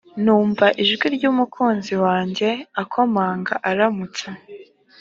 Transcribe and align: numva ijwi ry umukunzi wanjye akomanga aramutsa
numva 0.23 0.65
ijwi 0.83 1.05
ry 1.15 1.23
umukunzi 1.31 1.93
wanjye 2.03 2.49
akomanga 2.81 3.53
aramutsa 3.69 4.27